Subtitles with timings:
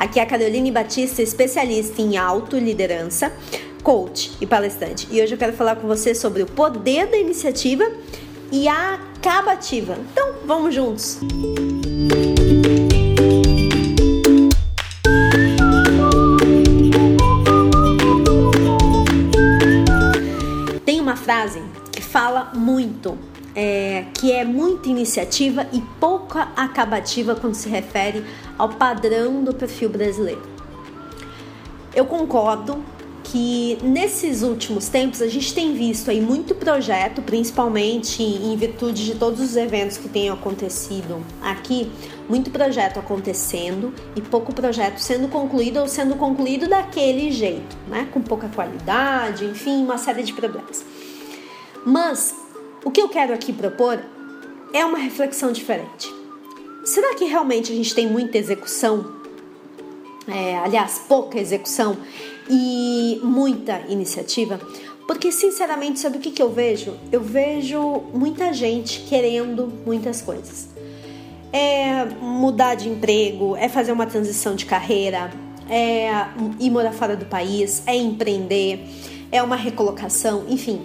[0.00, 3.30] Aqui é a Caroline Batista, especialista em autoliderança,
[3.82, 5.06] coach e palestrante.
[5.10, 7.84] E hoje eu quero falar com você sobre o poder da iniciativa
[8.50, 9.98] e a acabativa.
[10.10, 11.18] Então, vamos juntos!
[20.86, 23.18] Tem uma frase que fala muito
[23.54, 28.24] é, que é muita iniciativa e pouca acabativa quando se refere
[28.58, 30.42] ao padrão do perfil brasileiro.
[31.94, 32.82] Eu concordo
[33.30, 39.14] que nesses últimos tempos a gente tem visto aí muito projeto, principalmente em virtude de
[39.14, 41.90] todos os eventos que têm acontecido aqui,
[42.28, 48.08] muito projeto acontecendo e pouco projeto sendo concluído ou sendo concluído daquele jeito, né?
[48.12, 50.84] Com pouca qualidade, enfim, uma série de problemas.
[51.84, 52.34] Mas
[52.84, 54.00] o que eu quero aqui propor
[54.72, 56.08] é uma reflexão diferente.
[56.84, 59.20] Será que realmente a gente tem muita execução?
[60.26, 61.96] É, aliás, pouca execução
[62.48, 64.58] e muita iniciativa?
[65.06, 66.96] Porque, sinceramente, sabe o que, que eu vejo?
[67.10, 67.80] Eu vejo
[68.14, 70.68] muita gente querendo muitas coisas.
[71.52, 75.30] É mudar de emprego, é fazer uma transição de carreira,
[75.68, 76.10] é
[76.60, 78.86] ir morar fora do país, é empreender,
[79.32, 80.80] é uma recolocação, enfim.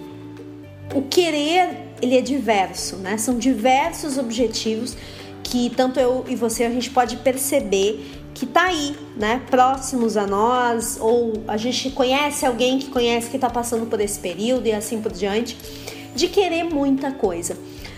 [0.94, 3.16] O querer ele é diverso, né?
[3.16, 4.96] São diversos objetivos
[5.42, 9.40] que tanto eu e você a gente pode perceber que tá aí, né?
[9.50, 14.18] Próximos a nós, ou a gente conhece alguém que conhece que tá passando por esse
[14.18, 15.56] período e assim por diante,
[16.14, 17.56] de querer muita coisa.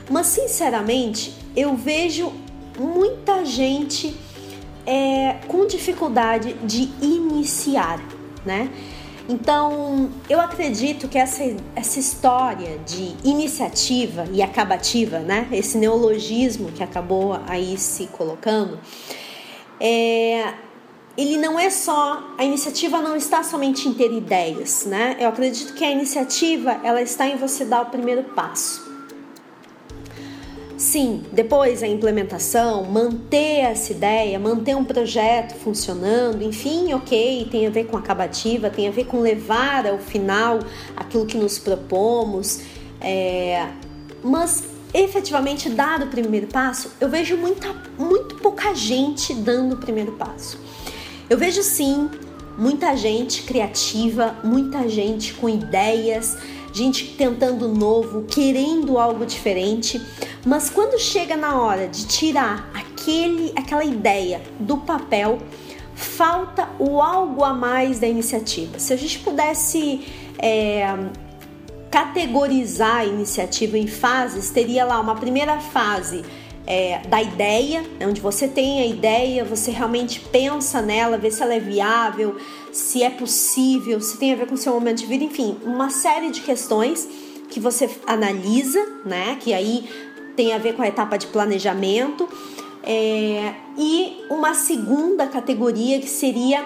[0.08, 2.32] Mas sinceramente, eu vejo
[2.78, 4.14] muita gente
[4.86, 8.00] é, com dificuldade de iniciar,
[8.46, 8.70] né?
[9.28, 11.42] Então, eu acredito que essa,
[11.76, 15.46] essa história de iniciativa e acabativa, né?
[15.52, 18.80] Esse neologismo que acabou aí se colocando,
[19.78, 20.54] é,
[21.14, 25.16] ele não é só a iniciativa não está somente em ter ideias, né?
[25.20, 28.87] Eu acredito que a iniciativa ela está em você dar o primeiro passo.
[30.78, 37.70] Sim, depois a implementação, manter essa ideia, manter um projeto funcionando, enfim, ok, tem a
[37.70, 40.60] ver com acabativa, tem a ver com levar ao final
[40.96, 42.60] aquilo que nos propomos,
[43.00, 43.66] é,
[44.22, 50.12] mas efetivamente dar o primeiro passo, eu vejo muita, muito pouca gente dando o primeiro
[50.12, 50.60] passo.
[51.28, 52.08] Eu vejo sim
[52.56, 56.38] muita gente criativa, muita gente com ideias,
[56.72, 60.00] gente tentando novo, querendo algo diferente,
[60.48, 65.40] mas quando chega na hora de tirar aquele, aquela ideia do papel,
[65.94, 68.78] falta o algo a mais da iniciativa.
[68.78, 70.00] Se a gente pudesse
[70.38, 70.86] é,
[71.90, 76.24] categorizar a iniciativa em fases, teria lá uma primeira fase
[76.66, 81.42] é, da ideia, né, onde você tem a ideia, você realmente pensa nela, vê se
[81.42, 82.38] ela é viável,
[82.72, 85.90] se é possível, se tem a ver com o seu momento de vida, enfim, uma
[85.90, 87.06] série de questões
[87.48, 89.36] que você analisa, né?
[89.40, 89.88] Que aí
[90.38, 92.28] tem a ver com a etapa de planejamento.
[92.84, 96.64] É, e uma segunda categoria que seria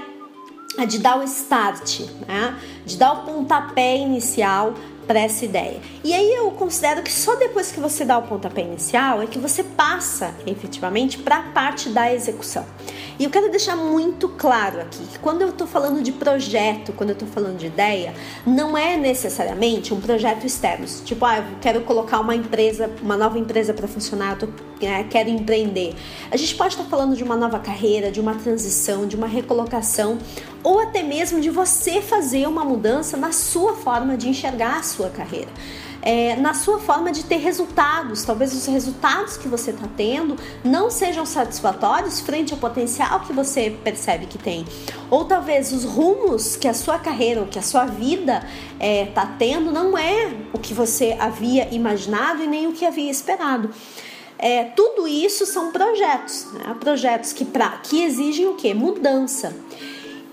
[0.77, 2.55] a de dar o start, né?
[2.85, 4.75] de dar o pontapé inicial
[5.07, 5.81] para essa ideia.
[6.05, 9.39] E aí eu considero que só depois que você dá o pontapé inicial é que
[9.39, 12.65] você passa efetivamente para a parte da execução.
[13.19, 17.11] E eu quero deixar muito claro aqui que quando eu estou falando de projeto, quando
[17.11, 18.15] eu estou falando de ideia,
[18.47, 20.87] não é necessariamente um projeto externo.
[21.05, 25.05] Tipo, ah, eu quero colocar uma empresa, uma nova empresa para funcionar, eu tô, é,
[25.05, 25.95] quero empreender.
[26.31, 30.19] A gente pode estar falando de uma nova carreira, de uma transição, de uma recolocação,
[30.63, 35.11] ou até mesmo de você fazer uma mudança na sua forma de enxergar a sua
[35.11, 35.51] carreira
[36.03, 38.25] é, na sua forma de ter resultados.
[38.25, 43.71] Talvez os resultados que você está tendo não sejam satisfatórios frente ao potencial que você
[43.83, 44.67] percebe que tem.
[45.09, 48.45] Ou talvez os rumos que a sua carreira ou que a sua vida
[48.75, 52.85] está é, tá tendo não é o que você havia imaginado e nem o que
[52.85, 53.71] havia esperado.
[54.39, 56.75] É, tudo isso são projetos, né?
[56.81, 58.75] projetos que, pra, que exigem o que?
[58.75, 59.55] Mudança.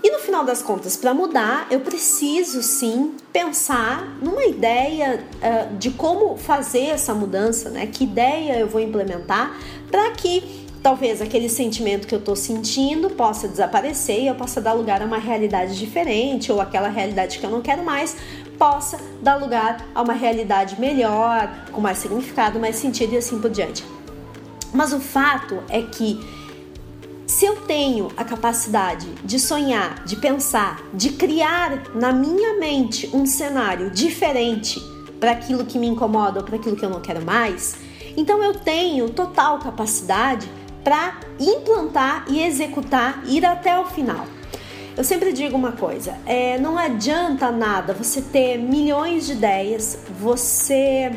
[0.02, 5.92] E no final das contas, para mudar, eu preciso sim pensar numa ideia uh, de
[5.92, 7.86] como fazer essa mudança, né?
[7.86, 9.58] Que ideia eu vou implementar
[9.92, 14.72] para que talvez aquele sentimento que eu estou sentindo possa desaparecer e eu possa dar
[14.72, 18.16] lugar a uma realidade diferente ou aquela realidade que eu não quero mais
[18.58, 23.50] possa dar lugar a uma realidade melhor, com mais significado, mais sentido e assim por
[23.50, 23.86] diante.
[24.74, 26.20] Mas o fato é que
[27.30, 33.24] se eu tenho a capacidade de sonhar, de pensar, de criar na minha mente um
[33.24, 34.82] cenário diferente
[35.20, 37.76] para aquilo que me incomoda ou para aquilo que eu não quero mais,
[38.18, 40.50] então eu tenho total capacidade
[40.84, 44.26] para implantar e executar, ir até o final.
[44.98, 51.12] Eu sempre digo uma coisa: é, não adianta nada você ter milhões de ideias, você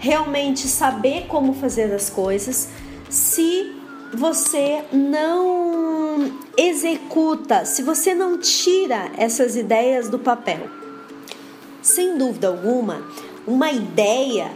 [0.00, 2.68] realmente saber como fazer as coisas,
[3.08, 3.75] se
[4.12, 10.68] você não executa, se você não tira essas ideias do papel.
[11.82, 13.02] Sem dúvida alguma,
[13.46, 14.50] uma ideia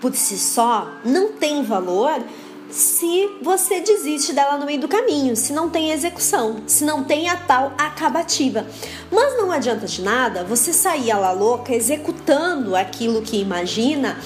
[0.00, 2.22] por si só não tem valor
[2.70, 7.28] se você desiste dela no meio do caminho, se não tem execução, se não tem
[7.28, 8.64] a tal acabativa.
[9.10, 14.16] Mas não adianta de nada você sair la louca executando aquilo que imagina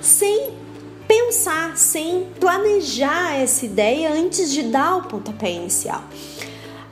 [0.00, 0.59] sem
[1.10, 6.04] pensar, sem planejar essa ideia antes de dar o pontapé inicial.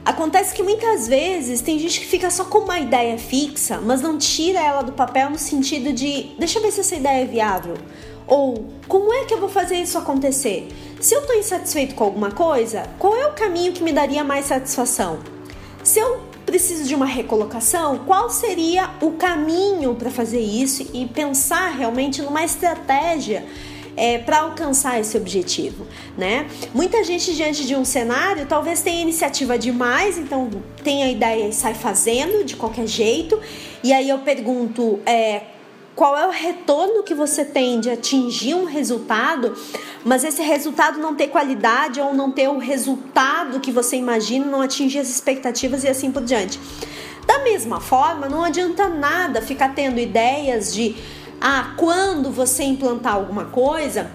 [0.05, 4.19] Acontece que muitas vezes tem gente que fica só com uma ideia fixa, mas não
[4.19, 7.75] tira ela do papel no sentido de deixa eu ver se essa ideia é viável.
[8.27, 10.67] Ou como é que eu vou fazer isso acontecer?
[11.01, 14.47] Se eu estou insatisfeito com alguma coisa, qual é o caminho que me daria mais
[14.47, 15.21] satisfação?
[15.85, 21.69] Se eu preciso de uma recolocação, qual seria o caminho para fazer isso e pensar
[21.69, 23.47] realmente numa estratégia
[23.99, 25.85] é, para alcançar esse objetivo,
[26.17, 26.47] né?
[26.73, 30.49] Muita gente diante de um cenário talvez tenha iniciativa demais, então
[30.85, 33.41] tem a ideia e sai fazendo de qualquer jeito.
[33.83, 35.43] E aí eu pergunto, é,
[35.97, 39.57] qual é o retorno que você tem de atingir um resultado,
[40.05, 44.63] mas esse resultado não ter qualidade ou não ter o resultado que você imagina, não
[44.63, 46.61] atingir as expectativas e assim por diante.
[47.27, 50.95] Da mesma forma, não adianta nada ficar tendo ideias de
[51.41, 54.11] ah, quando você implantar alguma coisa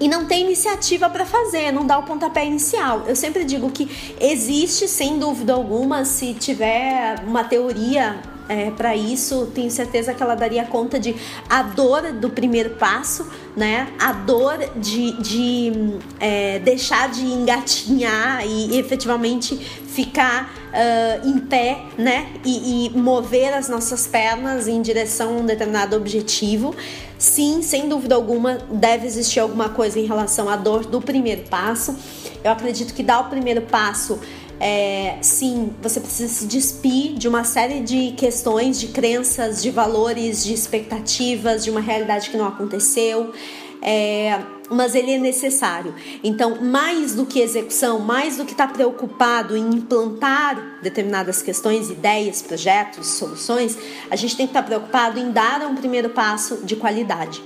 [0.00, 3.04] e não tem iniciativa para fazer, não dá o pontapé inicial.
[3.06, 3.88] Eu sempre digo que
[4.20, 10.34] existe, sem dúvida alguma, se tiver uma teoria é, para isso, tenho certeza que ela
[10.34, 11.14] daria conta de
[11.48, 13.88] a dor do primeiro passo, né?
[13.98, 15.72] A dor de, de
[16.18, 22.28] é, deixar de engatinhar e efetivamente ficar uh, em pé, né?
[22.44, 26.74] E, e mover as nossas pernas em direção a um determinado objetivo.
[27.18, 31.96] Sim, sem dúvida alguma, deve existir alguma coisa em relação à dor do primeiro passo.
[32.42, 34.18] Eu acredito que dar o primeiro passo
[34.64, 40.44] é, sim, você precisa se despir de uma série de questões, de crenças, de valores,
[40.44, 43.32] de expectativas, de uma realidade que não aconteceu.
[43.82, 45.92] É, mas ele é necessário.
[46.22, 51.90] Então, mais do que execução, mais do que estar tá preocupado em implantar determinadas questões,
[51.90, 53.76] ideias, projetos, soluções,
[54.08, 57.42] a gente tem que estar tá preocupado em dar um primeiro passo de qualidade,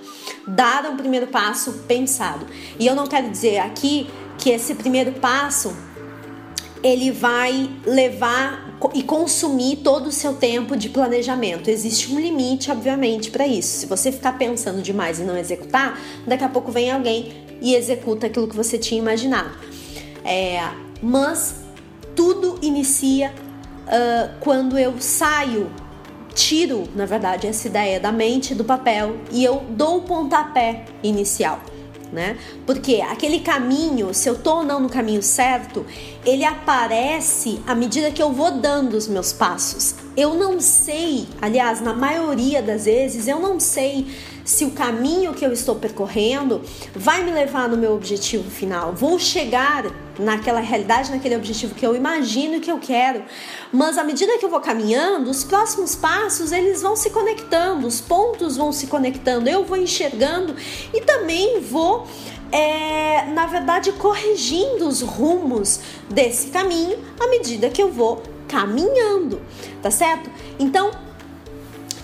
[0.47, 2.47] dar um primeiro passo pensado.
[2.79, 5.75] E eu não quero dizer aqui que esse primeiro passo
[6.87, 11.69] ele vai levar e consumir todo o seu tempo de planejamento.
[11.69, 13.81] Existe um limite, obviamente, para isso.
[13.81, 18.29] Se você ficar pensando demais e não executar, daqui a pouco vem alguém e executa
[18.29, 19.51] aquilo que você tinha imaginado.
[20.25, 20.63] É,
[21.03, 21.57] mas
[22.15, 25.69] tudo inicia uh, quando eu saio,
[26.35, 31.61] tiro, na verdade, essa ideia da mente do papel e eu dou o pontapé inicial
[32.13, 32.37] né?
[32.65, 35.85] Porque aquele caminho, se eu tô ou não no caminho certo,
[36.25, 39.95] ele aparece à medida que eu vou dando os meus passos.
[40.17, 44.07] Eu não sei, aliás, na maioria das vezes, eu não sei
[44.47, 46.63] se o caminho que eu estou percorrendo
[46.95, 48.93] vai me levar no meu objetivo final.
[48.93, 49.85] Vou chegar
[50.19, 53.25] naquela realidade, naquele objetivo que eu imagino que eu quero.
[53.73, 58.01] Mas à medida que eu vou caminhando, os próximos passos eles vão se conectando, os
[58.01, 60.55] pontos vão se conectando, eu vou enxergando
[60.95, 62.07] e também vou
[62.53, 69.43] é, na verdade, corrigindo os rumos desse caminho à medida que eu vou caminhando,
[69.83, 70.31] tá certo?
[70.57, 70.93] Então,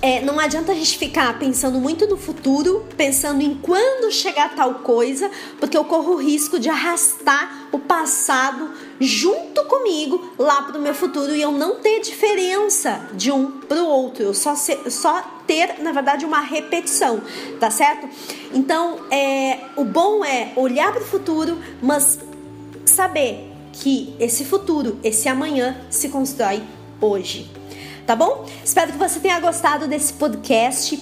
[0.02, 4.74] é, não adianta a gente ficar pensando muito no futuro, pensando em quando chegar tal
[4.80, 5.30] coisa,
[5.60, 10.92] porque eu corro o risco de arrastar o passado junto comigo lá para o meu
[10.92, 15.22] futuro e eu não ter diferença de um para o outro, eu só, ser, só
[15.46, 17.22] ter, na verdade, uma repetição,
[17.60, 18.08] tá certo?
[18.52, 22.18] Então, é, o bom é olhar para o futuro, mas
[22.84, 26.60] saber que esse futuro, esse amanhã, se constrói
[27.00, 27.61] hoje
[28.06, 28.46] tá bom?
[28.64, 31.00] Espero que você tenha gostado desse podcast.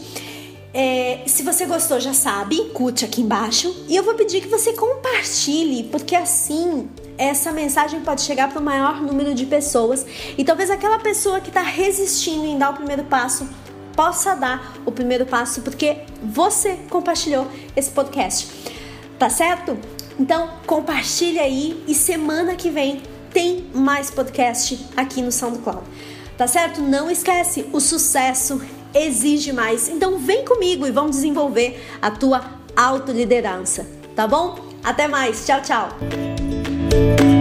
[0.73, 3.75] É, se você gostou, já sabe, curte aqui embaixo.
[3.89, 6.89] E eu vou pedir que você compartilhe, porque assim
[7.19, 10.07] essa mensagem pode chegar para o maior número de pessoas.
[10.39, 13.49] E talvez aquela pessoa que está resistindo em dar o primeiro passo
[13.95, 18.49] possa dar o primeiro passo, porque você compartilhou esse podcast.
[19.19, 19.77] Tá certo?
[20.19, 23.03] Então compartilha aí e semana que vem
[23.33, 25.83] tem mais podcast aqui no SoundCloud
[26.41, 26.81] tá certo?
[26.81, 28.63] Não esquece, o sucesso
[28.95, 29.91] exige mais.
[29.91, 32.43] Então vem comigo e vamos desenvolver a tua
[32.75, 34.59] autoliderança, tá bom?
[34.83, 37.40] Até mais, tchau, tchau.